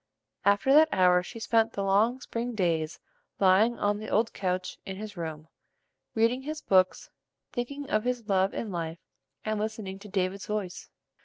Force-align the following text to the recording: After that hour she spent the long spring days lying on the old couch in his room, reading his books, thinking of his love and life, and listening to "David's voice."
After 0.45 0.73
that 0.73 0.89
hour 0.91 1.21
she 1.21 1.39
spent 1.39 1.73
the 1.73 1.83
long 1.83 2.19
spring 2.21 2.55
days 2.55 2.99
lying 3.39 3.77
on 3.77 3.99
the 3.99 4.09
old 4.09 4.33
couch 4.33 4.79
in 4.83 4.95
his 4.95 5.15
room, 5.15 5.47
reading 6.15 6.41
his 6.41 6.59
books, 6.59 7.11
thinking 7.53 7.87
of 7.87 8.03
his 8.03 8.27
love 8.27 8.51
and 8.51 8.71
life, 8.71 8.97
and 9.45 9.59
listening 9.59 9.99
to 9.99 10.09
"David's 10.09 10.47
voice." 10.47 10.89